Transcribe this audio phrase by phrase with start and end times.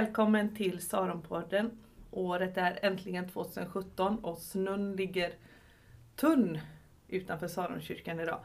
[0.00, 1.70] Välkommen till Saronpodden.
[2.10, 5.32] Året är äntligen 2017 och snön ligger
[6.16, 6.58] tunn
[7.08, 8.38] utanför Saronkyrkan idag.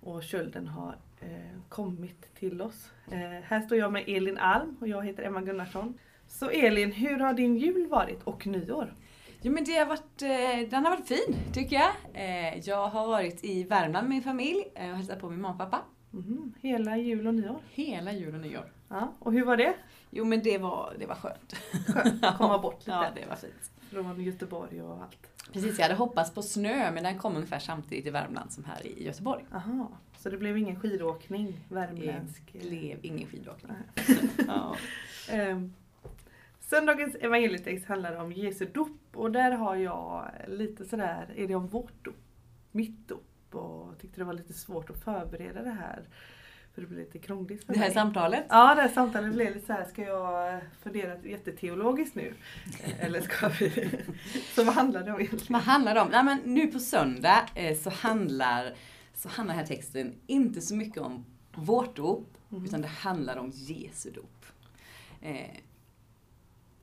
[0.00, 2.90] Och kölden har eh, kommit till oss.
[3.12, 5.98] Eh, här står jag med Elin Alm och jag heter Emma Gunnarsson.
[6.28, 8.94] Så Elin, hur har din jul varit och nyår?
[9.42, 11.92] Jo men det har varit, eh, den har varit fin tycker jag.
[12.14, 15.64] Eh, jag har varit i Värmland med min familj eh, och hälsat på min mamma
[15.64, 15.84] och pappa.
[16.10, 17.58] Mhm, Hela jul och nyår?
[17.70, 18.72] Hela jul och nyår.
[18.88, 19.74] Ja, och hur var det?
[20.10, 21.52] Jo men det var, det var skönt.
[21.88, 23.70] Skönt komma bort lite Ja, det var fint.
[23.90, 25.26] från Göteborg och allt.
[25.52, 28.86] Precis, jag hade hoppats på snö men den kom ungefär samtidigt i Värmland som här
[28.86, 29.44] i Göteborg.
[29.52, 29.88] Aha,
[30.18, 32.52] så det blev ingen skidåkning, Det värmländsk?
[32.52, 33.72] blev ingen skidåkning.
[34.46, 34.76] Ja.
[35.30, 35.72] Ehm,
[36.60, 41.66] Söndagens evangelietext handlar om Jesu dop och där har jag lite sådär, är det om
[41.68, 42.14] vårt dop?
[42.72, 46.08] Mitt dop och tyckte det var lite svårt att förbereda det här.
[46.76, 47.94] För det blev lite krångligt för Det här mig.
[47.94, 48.44] samtalet.
[48.48, 52.34] Ja, det här samtalet blev lite så här, ska jag fundera jätteteologiskt nu?
[53.00, 53.90] Eller ska vi...
[54.54, 55.52] Så vad handlar det om egentligen?
[55.52, 56.08] Vad handlar det om?
[56.10, 58.74] Nej, men nu på söndag eh, så handlar,
[59.14, 61.24] så handlar den här texten inte så mycket om
[61.54, 62.64] vårt dop, Mm.
[62.64, 64.46] utan det handlar om Jesu dop.
[65.22, 65.50] Eh,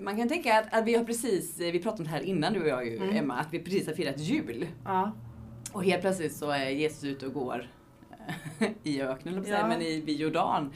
[0.00, 2.52] man kan tänka att, att vi har precis, eh, vi pratade om det här innan
[2.52, 3.16] du och jag ju, Mm.
[3.16, 4.66] Emma, att vi precis har firat jul.
[4.84, 5.12] Ja,
[5.72, 7.70] Och helt plötsligt så är Jesus ute och går
[8.82, 9.66] i öknen, att säga, Ja.
[9.68, 10.72] men i vid Jordan.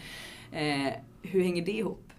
[0.52, 2.12] Eh, hur hänger det ihop?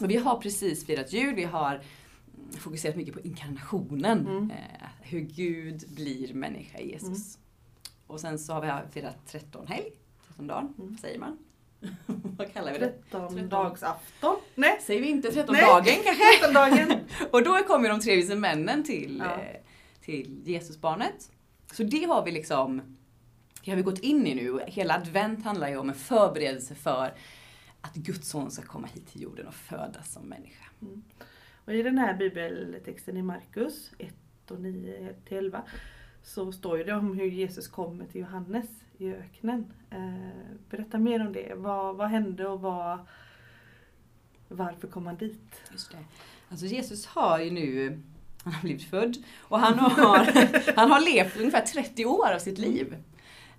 [0.00, 4.20] Och vi har precis firat jul, vi har mm, fokuserat mycket på inkarnationen.
[4.26, 4.50] Mm.
[4.50, 7.38] Eh, hur Gud blir människa i Jesus.
[8.06, 9.90] Och sen så har vi firat 13 helg,
[10.28, 10.96] 13 dagen, Mm.
[10.98, 11.38] säger man.
[12.06, 12.92] Vad kallar vi det?
[13.10, 14.36] 13 dagsafton?
[14.54, 15.64] Nej, Säger vi inte 13 Nej.
[15.66, 16.24] dagen kanske?
[16.40, 17.00] 13 dagen.
[17.30, 19.32] Och då kommer de tre vise männen till, Ja.
[19.42, 19.56] eh,
[20.00, 21.30] till Jesusbarnet.
[21.72, 22.96] Så det har vi liksom,
[23.70, 24.60] har vi gått in i nu.
[24.66, 27.14] Hela advent handlar ju om en förberedelse för
[27.80, 30.64] att Guds son ska komma hit till jorden och födas som människa.
[31.64, 34.14] Och i den här bibeltexten i Markus 1
[34.48, 35.62] och 9 till 11
[36.22, 38.66] så står ju det om hur Jesus kommer till Johannes
[38.98, 39.72] i öknen.
[39.90, 41.52] Eh, berätta mer om det.
[41.56, 42.98] Vad, vad hände och vad,
[44.48, 45.62] varför kom han dit?
[45.72, 45.98] Just det.
[46.48, 48.00] Alltså Jesus har ju nu,
[48.44, 50.18] han har blivit född och han har,
[50.76, 52.96] han har levt ungefär 30 år av sitt liv.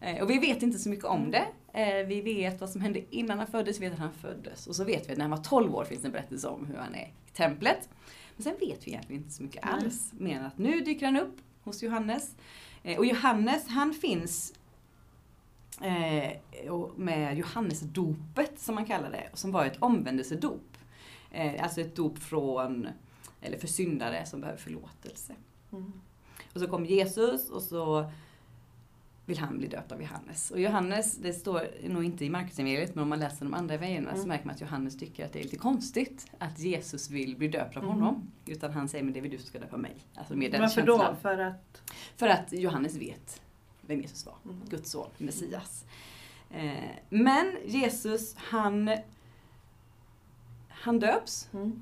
[0.03, 1.45] Eh, Och vi vet inte så mycket om det.
[1.73, 4.67] Eh, Vi vet vad som hände innan han föddes, vi vet att han föddes.
[4.67, 6.65] Och så vet vi att när han var 12 år finns det en berättelse om
[6.65, 7.89] hur han är i templet.
[8.35, 10.11] Men sen vet vi egentligen inte så mycket alls.
[10.17, 12.35] Mer än att nu dyker han upp hos Johannes.
[12.83, 14.53] Eh, Och Johannes, han finns
[16.95, 20.77] med Johannesdopet som man kallar det, som var ett omvändelsedop.
[21.59, 22.87] Alltså ett dop från,
[23.41, 25.33] eller för syndare som behöver förlåtelse.
[25.71, 25.93] Mm.
[26.53, 28.11] Och så kom Jesus och så
[29.25, 30.51] vill han bli döpt av Johannes.
[30.51, 34.09] Och Johannes, det står nog inte i Markusevangeliet, men om man läser de andra evangelierna
[34.11, 34.27] så Mm.
[34.27, 37.77] märker man att Johannes tycker att det är lite konstigt att Jesus vill bli döpt
[37.77, 37.95] av Mm.
[37.95, 38.31] honom.
[38.45, 39.95] Utan han säger, men det är väl du som ska döpa mig.
[40.15, 40.99] Alltså med den Varför känslan.
[41.13, 41.15] då?
[41.21, 41.81] För att...
[42.17, 43.41] För att Johannes vet
[43.81, 44.35] vem Jesus var.
[44.45, 44.61] Mm.
[44.69, 45.85] Guds son, Messias.
[46.51, 46.73] Eh,
[47.09, 48.91] men Jesus, han,
[50.69, 51.81] han döps Mm.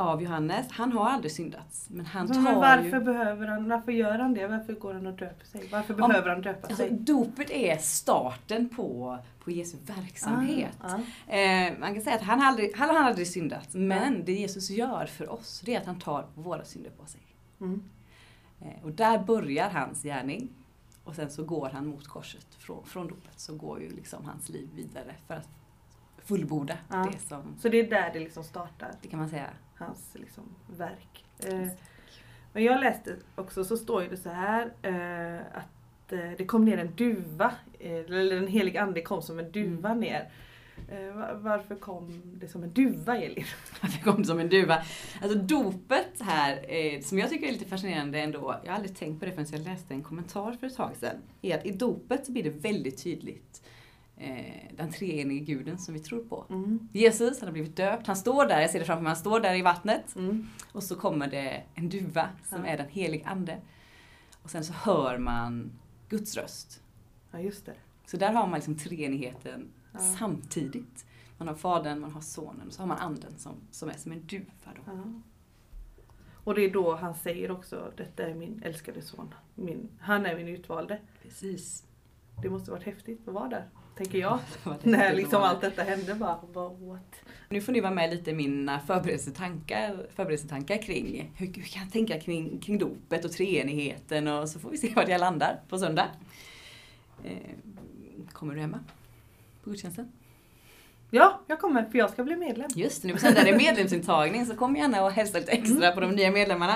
[0.00, 0.66] Av Johannes.
[0.70, 1.86] Han har aldrig syndats.
[1.90, 3.04] Men han tar Men varför ju...
[3.04, 4.46] behöver han, varför gör han det?
[4.46, 5.68] Varför går han och döper sig?
[5.72, 6.90] Varför Om- behöver han döpa Alltså, sig?
[6.90, 10.76] dopet är starten på, på Jesu verksamhet.
[10.80, 10.94] Ah,
[11.28, 11.32] ah.
[11.32, 13.74] Eh, man kan säga att han har aldrig, han har aldrig syndat.
[13.74, 17.20] Men det Jesus gör för oss, det är att han tar våra synder på sig.
[17.60, 17.82] Mm.
[18.60, 20.48] Eh, och där börjar hans gärning.
[21.04, 22.46] Och sen så går han mot korset.
[22.58, 25.48] Från, från dopet så går ju liksom hans liv vidare för att
[26.24, 26.76] fullborda
[27.12, 29.50] det som, Så det är där det liksom startar, det kan man säga.
[29.80, 30.44] Hans liksom
[30.76, 31.24] verk.
[31.46, 31.66] Eh,
[32.52, 36.78] men jag läste också så står det så här eh, att eh, det kom ner
[36.78, 40.00] en duva, eh, eller den helige ande kom som en duva Mm.
[40.00, 40.30] ner.
[40.88, 43.44] Eh, va- varför kom det som en duva Elin?
[43.80, 44.82] Det kom som en duva.
[45.22, 49.20] Alltså dopet här, eh, som jag tycker är lite fascinerande ändå, jag har aldrig tänkt
[49.20, 52.26] på det förrän jag läste en kommentar för ett tag sedan, är att i dopet
[52.26, 53.62] så blir det väldigt tydligt
[54.76, 56.46] den treenige guden som vi tror på.
[56.50, 56.88] Mm.
[56.92, 59.40] Jesus, han har blivit döpt, han står där, jag ser det framför mig, han står
[59.40, 60.16] där i vattnet.
[60.16, 60.46] Mm.
[60.72, 62.70] Och så kommer det en duva som Ja.
[62.70, 63.58] är den helige ande.
[64.42, 65.72] Och sen så hör man
[66.08, 66.82] Guds röst.
[67.30, 67.74] Ja just det.
[68.06, 69.98] Så där har man liksom treenigheten Ja.
[69.98, 71.06] samtidigt.
[71.38, 74.12] Man har Fadern, man har Sonen och så har man Anden som, som är som
[74.12, 74.52] en duva.
[74.76, 74.82] Då.
[74.86, 75.04] Ja.
[76.44, 79.34] Och det är då han säger också, detta är min älskade son.
[79.54, 81.00] Min, han är min utvalde.
[81.22, 81.84] Precis.
[82.42, 83.68] Det måste varit häftigt att vara där,
[84.00, 84.38] tänker jag.
[84.82, 87.14] När liksom allt detta hände bara, bara what?
[87.48, 91.92] Nu får ni vara med lite i mina förberedelsetankar, förberedelsetankar kring hur, hur kan jag
[91.92, 95.78] tänka kring, kring dopet och treenigheten och så får vi se vart jag landar på
[95.78, 96.06] söndag.
[97.24, 97.32] Eh,
[98.32, 98.80] kommer du Emma?
[99.64, 100.12] På gudstjänsten?
[101.10, 102.70] Ja, jag kommer för jag ska bli medlem.
[102.74, 106.00] Just nu på söndag är det medlemsintagning så kom gärna och hälsa lite extra på
[106.00, 106.74] de nya medlemmarna.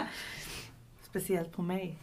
[1.02, 1.98] Speciellt på mig.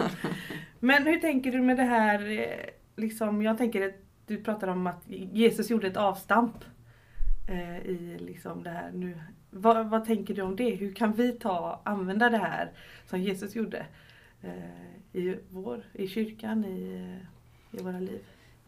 [0.80, 4.86] Men hur tänker du med det här, eh, liksom, jag tänker att du pratar om
[4.86, 6.64] att Jesus gjorde ett avstamp
[7.48, 9.20] eh, i liksom det här nu.
[9.50, 10.70] Vad, vad tänker du om det?
[10.74, 12.72] Hur kan vi ta använda det här
[13.06, 13.86] som Jesus gjorde
[14.42, 16.94] eh, i, vår, i kyrkan, i,
[17.72, 18.20] eh, i våra liv?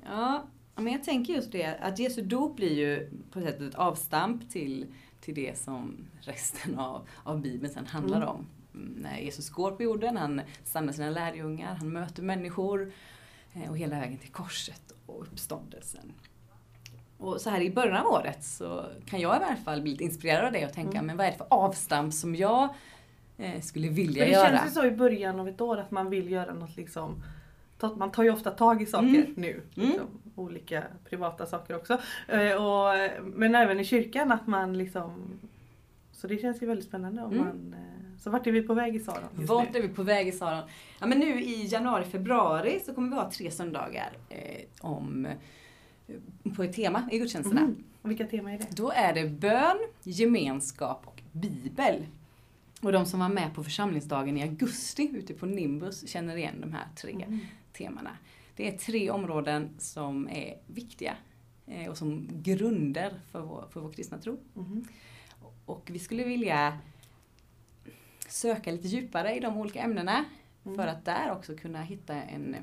[0.04, 0.44] Ja,
[0.76, 4.50] men jag tänker just det att Jesu dop blir ju på ett sätt ett avstamp
[4.50, 4.86] till,
[5.20, 8.28] till det som resten av, av Bibeln sen handlar Mm.
[8.28, 8.46] om.
[8.74, 12.92] Mm, När Jesus går på jorden, han samlar sina lärjungar, han möter människor
[13.54, 16.12] eh, och hela vägen till korset och uppståndelsen.
[17.18, 20.04] Och så här i början av året så kan jag i alla fall bli lite
[20.04, 21.06] inspirerad av det och tänka, Mm.
[21.06, 22.68] men vad är det för avstamp som jag
[23.38, 24.48] eh, skulle vilja För det göra?
[24.58, 27.22] känns ju så i början av ett år att man vill göra något liksom
[27.96, 29.32] man tar ju ofta tag i saker Mm.
[29.36, 29.62] nu.
[29.76, 29.88] Mm.
[29.88, 31.98] Liksom, olika privata saker också.
[32.28, 35.38] Eh, och, men även i kyrkan att man liksom
[36.12, 37.44] Så det känns ju väldigt spännande om Mm.
[37.44, 37.91] man eh,
[38.22, 39.78] Så vart är vi på väg i Saron Vart nu?
[39.78, 40.62] är vi på väg i Saron?
[41.00, 46.52] Ja men nu i januari, februari så kommer vi ha tre söndagar eh, om, eh,
[46.56, 47.60] på ett tema i gudstjänsterna.
[47.60, 47.84] Mhm.
[48.02, 48.66] Och vilka tema är det?
[48.76, 52.06] Då är det bön, gemenskap och bibel.
[52.82, 56.72] Och de som var med på församlingsdagen i augusti ute på Nimbus känner igen de
[56.72, 57.38] här tre Mhm.
[57.72, 58.10] temana.
[58.56, 61.16] Det är tre områden som är viktiga
[61.66, 64.38] eh, och som grunder för vår, för vår kristna tro.
[64.54, 64.84] Mhm.
[65.66, 66.78] Och vi skulle vilja
[68.32, 70.24] söka lite djupare i de olika ämnena
[70.66, 70.76] Mm.
[70.78, 72.54] för att där också kunna hitta en,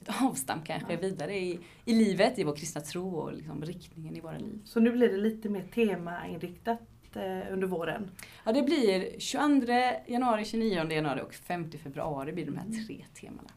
[0.00, 0.98] ett avstamp kanske Ja.
[1.00, 4.58] vidare i, i livet, i vår kristna tro och liksom riktningen i våra liv.
[4.64, 6.80] Så nu blir det lite mer temainriktat
[7.14, 8.10] eh, under våren.
[8.44, 9.72] Ja, det blir 22
[10.06, 12.86] januari, 29 januari och 5 februari blir de här Mm.
[12.86, 13.50] tre temana.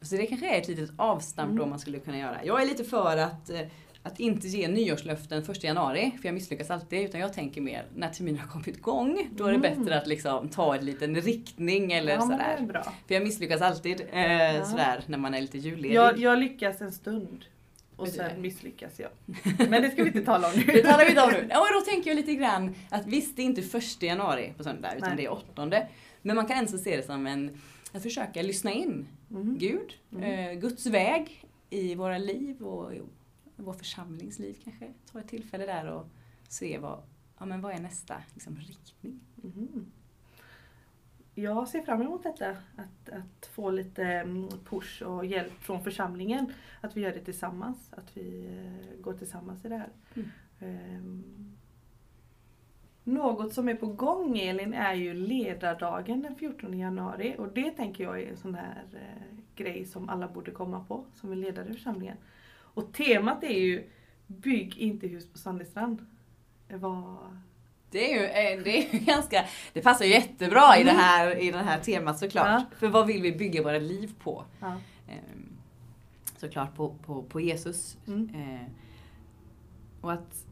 [0.00, 1.70] Så det kanske är ett litet avstamp då Mm.
[1.70, 2.44] man skulle kunna göra.
[2.44, 3.60] Jag är lite för att, eh,
[4.06, 7.00] att inte ge nyårslöften 1 januari, för jag misslyckas alltid.
[7.04, 9.78] Utan jag tänker mer, när terminen har kommit igång, då är det Mm.
[9.84, 12.56] bättre att liksom ta en liten riktning eller ja, sådär.
[12.58, 12.82] är bra.
[13.06, 14.64] För jag misslyckas alltid eh, Ja.
[14.64, 15.94] sådär när man är lite julledig.
[15.94, 17.44] Jag, jag lyckas en stund.
[17.96, 19.10] Och sen misslyckas jag.
[19.70, 20.62] Men det ska vi inte tala om nu.
[20.72, 21.38] Det talar vi inte om nu.
[21.38, 24.94] Och då tänker jag lite grann att visst, det är inte första januari på söndag,
[24.96, 25.16] utan Nej.
[25.16, 25.88] det är åttonde.
[26.22, 27.58] Men man kan ändå se det som en,
[27.92, 29.58] att försöka lyssna in Mhm.
[29.58, 30.50] Gud, Mm.
[30.50, 32.92] eh, Guds väg i våra liv och
[33.56, 34.92] vår församlingsliv kanske.
[35.12, 36.06] Ta ett tillfälle där och
[36.48, 37.02] se vad,
[37.38, 39.20] ja, men vad är nästa liksom, riktning.
[39.36, 39.92] Mhm.
[41.38, 42.50] Jag ser fram emot detta.
[42.50, 46.52] Att, att få lite mm, push och hjälp från församlingen.
[46.80, 47.92] Att vi gör det tillsammans.
[47.92, 49.92] Att vi eh, går tillsammans i det här.
[50.14, 50.28] Mm.
[50.60, 51.56] Ehm,
[53.04, 57.34] något som är på gång Elin är ju ledardagen den 14 januari.
[57.38, 61.04] Och det tänker jag är en sån här eh, grej som alla borde komma på.
[61.14, 62.16] Som är ledare i församlingen.
[62.76, 63.90] Och temat är ju
[64.26, 66.06] Bygg inte hus på Sandöstrand.
[66.68, 67.16] Vad...
[67.90, 71.42] Det är ju, eh, det är ju ganska, det passar ju jättebra i, det här,
[71.42, 72.46] i det här temat såklart.
[72.46, 72.76] Ja.
[72.78, 74.44] För vad vill vi bygga våra liv på?
[74.60, 74.66] Ja.
[75.08, 75.56] Ehm,
[76.36, 77.96] såklart på, på, på Jesus.
[78.06, 78.30] Mm.
[78.34, 78.68] Eh,
[80.00, 80.44] och att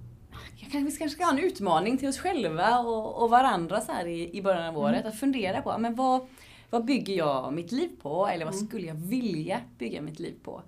[0.61, 4.37] vi kanske ska ha en utmaning till oss själva och, och varandra så här i,
[4.37, 5.01] i början av året.
[5.01, 5.09] Mm.
[5.09, 6.27] Att fundera på, men vad,
[6.71, 8.27] vad bygger jag mitt liv på?
[8.27, 8.67] Eller vad Mm.
[8.67, 10.63] skulle jag vilja bygga mitt liv på?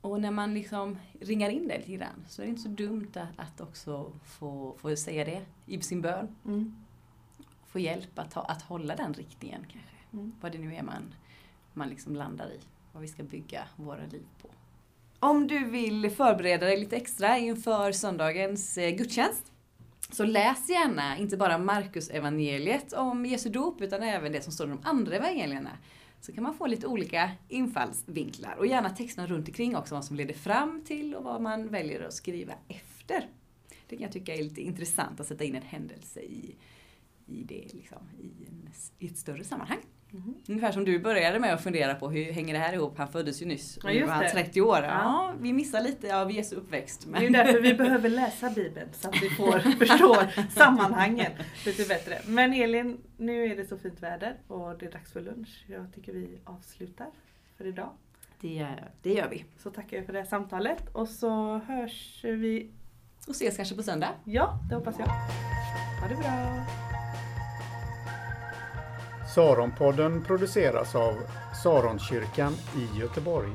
[0.00, 3.10] Och när man liksom ringar in det lite grann så är det inte så dumt
[3.14, 6.36] att, att också få, få säga det i sin bön.
[6.44, 6.76] Mm.
[7.66, 9.96] Få hjälp att, ha, att hålla den riktningen kanske.
[10.12, 10.32] Mm.
[10.40, 11.14] Vad det nu är man,
[11.72, 12.60] man liksom landar i.
[12.92, 14.48] Vad vi ska bygga våra liv på.
[15.18, 19.52] Om du vill förbereda dig lite extra inför söndagens eh, gudstjänst
[20.10, 24.66] så läs gärna inte bara Markus evangeliet om Jesu dop utan även det som står
[24.66, 25.70] i de andra evangelierna.
[26.20, 30.16] Så kan man få lite olika infallsvinklar och gärna texterna runt omkring också vad som
[30.16, 33.28] leder fram till och vad man väljer att skriva efter.
[33.86, 36.54] Det kan jag tycka är lite intressant att sätta in en händelse i,
[37.26, 39.78] i det liksom, i, en, i ett större sammanhang.
[40.12, 40.34] Mhm.
[40.48, 42.98] Ungefär som du började med att fundera på hur hänger det här ihop?
[42.98, 44.30] Han föddes ju nyss och nu var han det.
[44.30, 44.78] 30 år.
[44.82, 44.88] Ja.
[44.88, 45.32] Ja.
[45.40, 47.06] vi missar lite av Jesu uppväxt.
[47.18, 50.16] Det är därför vi behöver läsa Bibeln så att vi får förstå
[50.50, 51.32] sammanhangen
[51.66, 52.18] lite bättre.
[52.26, 55.64] Men Elin, nu är det så fint väder och det är dags för lunch.
[55.68, 57.06] Jag tycker vi avslutar
[57.56, 57.90] för idag.
[58.40, 58.66] det,
[59.02, 59.44] det gör vi.
[59.58, 62.70] Så tackar jag för det här samtalet och så hörs vi.
[63.28, 64.10] Och ses kanske på söndag.
[64.24, 65.06] Ja, det hoppas jag.
[65.06, 66.89] Ha det bra!
[69.34, 71.14] Saronpodden produceras av
[71.62, 73.50] Saronkyrkan i Göteborg.